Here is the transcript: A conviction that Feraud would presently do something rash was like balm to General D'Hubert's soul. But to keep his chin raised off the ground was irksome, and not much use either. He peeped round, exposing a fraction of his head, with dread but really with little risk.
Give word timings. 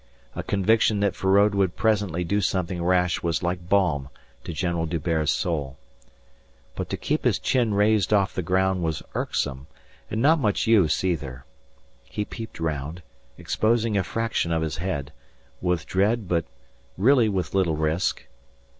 A 0.35 0.41
conviction 0.41 0.99
that 1.01 1.15
Feraud 1.15 1.53
would 1.53 1.75
presently 1.75 2.23
do 2.23 2.41
something 2.41 2.81
rash 2.83 3.21
was 3.21 3.43
like 3.43 3.69
balm 3.69 4.09
to 4.43 4.51
General 4.51 4.87
D'Hubert's 4.87 5.31
soul. 5.31 5.77
But 6.73 6.89
to 6.89 6.97
keep 6.97 7.23
his 7.23 7.37
chin 7.37 7.75
raised 7.75 8.11
off 8.11 8.33
the 8.33 8.41
ground 8.41 8.81
was 8.81 9.03
irksome, 9.13 9.67
and 10.09 10.19
not 10.19 10.39
much 10.39 10.65
use 10.65 11.03
either. 11.03 11.45
He 12.05 12.25
peeped 12.25 12.59
round, 12.59 13.03
exposing 13.37 13.95
a 13.95 14.03
fraction 14.03 14.51
of 14.51 14.63
his 14.63 14.77
head, 14.77 15.13
with 15.61 15.85
dread 15.85 16.27
but 16.27 16.45
really 16.97 17.29
with 17.29 17.53
little 17.53 17.75
risk. 17.75 18.25